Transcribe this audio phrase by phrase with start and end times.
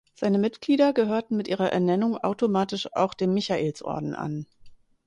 [0.15, 4.47] Seine Mitglieder gehörten mit ihrer Ernennung automatisch auch dem Michaelsorden an.